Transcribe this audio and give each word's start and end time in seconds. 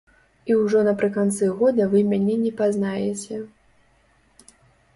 І 0.51 0.55
ўжо 0.61 0.79
напрыканцы 0.87 1.49
года 1.59 1.83
вы 1.93 1.99
мяне 2.11 2.35
не 2.47 2.51
пазнаеце. 2.63 3.41